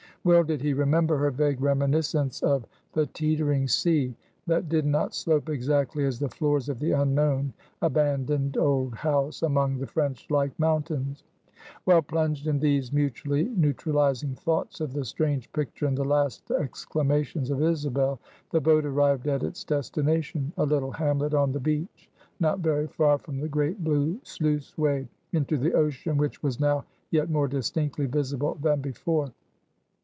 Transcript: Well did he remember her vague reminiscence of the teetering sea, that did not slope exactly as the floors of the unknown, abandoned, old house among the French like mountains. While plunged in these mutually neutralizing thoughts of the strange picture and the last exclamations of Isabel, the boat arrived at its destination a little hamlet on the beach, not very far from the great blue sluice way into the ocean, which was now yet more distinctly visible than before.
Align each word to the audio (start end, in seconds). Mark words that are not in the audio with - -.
Well 0.23 0.43
did 0.43 0.61
he 0.61 0.73
remember 0.75 1.17
her 1.17 1.31
vague 1.31 1.61
reminiscence 1.61 2.43
of 2.43 2.67
the 2.93 3.07
teetering 3.07 3.67
sea, 3.67 4.15
that 4.45 4.69
did 4.69 4.85
not 4.85 5.15
slope 5.15 5.49
exactly 5.49 6.05
as 6.05 6.19
the 6.19 6.29
floors 6.29 6.69
of 6.69 6.77
the 6.77 6.91
unknown, 6.91 7.53
abandoned, 7.81 8.55
old 8.55 8.93
house 8.93 9.41
among 9.41 9.79
the 9.79 9.87
French 9.87 10.29
like 10.29 10.51
mountains. 10.59 11.23
While 11.85 12.03
plunged 12.03 12.45
in 12.45 12.59
these 12.59 12.93
mutually 12.93 13.45
neutralizing 13.45 14.35
thoughts 14.35 14.79
of 14.79 14.93
the 14.93 15.03
strange 15.05 15.51
picture 15.53 15.87
and 15.87 15.97
the 15.97 16.05
last 16.05 16.51
exclamations 16.51 17.49
of 17.49 17.59
Isabel, 17.63 18.19
the 18.51 18.61
boat 18.61 18.85
arrived 18.85 19.27
at 19.27 19.41
its 19.41 19.63
destination 19.63 20.53
a 20.55 20.65
little 20.67 20.91
hamlet 20.91 21.33
on 21.33 21.51
the 21.51 21.59
beach, 21.59 22.11
not 22.39 22.59
very 22.59 22.85
far 22.85 23.17
from 23.17 23.39
the 23.39 23.49
great 23.49 23.83
blue 23.83 24.19
sluice 24.21 24.77
way 24.77 25.07
into 25.33 25.57
the 25.57 25.73
ocean, 25.73 26.15
which 26.17 26.43
was 26.43 26.59
now 26.59 26.85
yet 27.09 27.27
more 27.27 27.47
distinctly 27.47 28.05
visible 28.05 28.55
than 28.61 28.81
before. 28.81 29.31